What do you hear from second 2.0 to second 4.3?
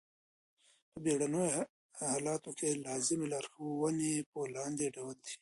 حالاتو کي لازمي لارښووني